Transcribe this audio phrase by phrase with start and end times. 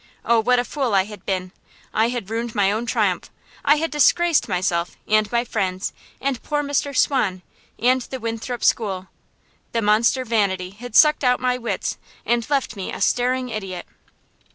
[0.25, 1.51] Oh, what a fool I had been!
[1.93, 3.29] I had ruined my own triumph.
[3.63, 6.97] I had disgraced myself, and my friends, and poor Mr.
[6.97, 7.43] Swan,
[7.77, 9.09] and the Winthrop School.
[9.73, 13.85] The monster vanity had sucked out my wits, and left me a staring idiot.